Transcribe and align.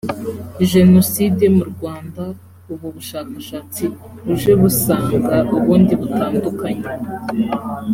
jenoside 0.73 1.43
mu 1.55 1.63
rwanda 1.71 2.23
ubvu 2.71 2.87
bushakashatsi 2.95 3.83
buje 4.25 4.51
busanga 4.61 5.35
ubundi 5.57 5.93
butandukanye 6.01 6.87